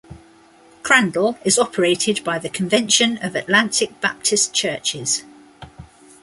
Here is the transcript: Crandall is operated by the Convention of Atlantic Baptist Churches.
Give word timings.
Crandall 0.81 1.37
is 1.45 1.59
operated 1.59 2.23
by 2.23 2.39
the 2.39 2.49
Convention 2.49 3.19
of 3.21 3.35
Atlantic 3.35 4.01
Baptist 4.01 4.51
Churches. 4.51 5.23